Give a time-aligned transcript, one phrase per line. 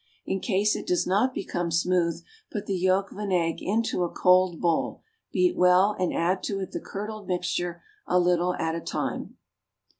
[0.25, 4.09] In case it does not become smooth, put the yolk of an egg into a
[4.09, 8.81] cold bowl, beat well, and add to it the curdled mixture, a little at a
[8.81, 9.37] time.